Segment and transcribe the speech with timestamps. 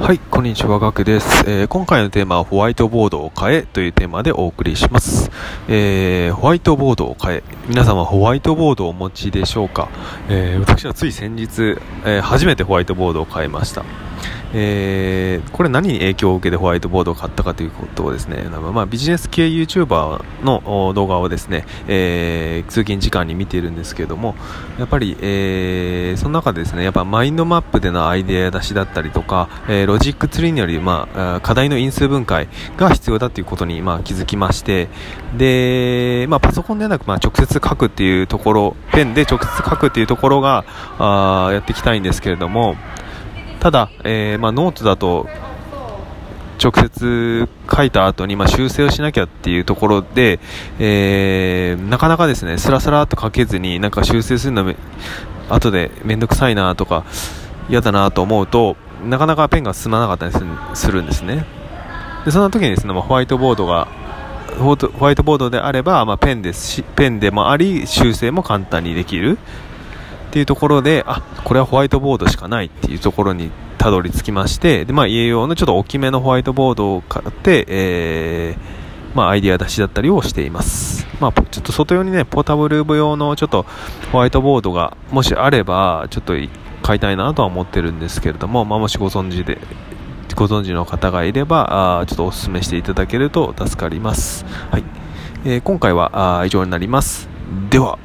[0.00, 5.30] はい、こんにちは、ガクです、えー今回のテーマはホワイトボードを買えというテーマでお送りします。
[5.68, 9.88] えーホワイトボードを買え、皆様ホワイトボードをお持ちでしょうか、
[10.30, 11.76] えー私はつい先日、
[12.06, 13.84] えー初めてホワイトボードを買いました。
[14.52, 24.34] えーこれ何に影響を受けてホワイトボードを買ったかということをですね、まあ、ビジネス系 YouTuber の動画をですね、えー通勤時間に見ているんですけれども、
[24.78, 34.88] やっぱり、えーその中でですね、やっぱマインドマップでのアイデア出しだったりとか、えロジックツリーにより、まあ、課題の因数分解が必要だということに、まあ、気づきまして、
[35.36, 40.64] で、まあ、パソコンではなく、まあ、直接書くっていうところ、ペンで直接書くっていうところが、
[40.98, 42.76] あやっていきたいんですけれども、
[43.60, 45.28] ただ、えーまあ、ノートだと
[46.62, 50.40] 直接書いた後にまあ修正をしなきゃっていうところで、
[50.78, 54.76] えーなかなかですねスラスラと書けずになんか修正するのめ
[55.48, 57.04] 後で面倒くさいなとか
[57.68, 61.46] 嫌だなと思うとなかなかペンが進まなかったりするするんですね。
[62.24, 63.88] でそんな時にですね、まあ、ホワイトボードが
[64.58, 69.38] ホワイトボードであれば、まあ、ペンですしペンでもあり修正も簡単にできる。
[70.30, 81.08] っていうところで、あ、これはホワイトボードしかないっていうところにたどり着きまして、で、まあ、家用のちょっと大きめのホワイトボードを買って、えー、まあ、アイデア出しだったりをしています。
[81.18, 83.66] まあ、ちょっと外用にね、ポータブル部用のちょっと
[84.12, 86.34] ホワイトボードがもしあれば、ちょっと
[86.82, 89.58] 買いたいなとは思ってるんですけれども、まあ、もしご存知で、
[90.36, 94.46] ご存知の方がいれば、あちょっとお勧めしていただけると助かります。
[94.70, 94.84] はい。
[95.44, 97.28] えー今回はあ以上になります。
[97.68, 97.98] では。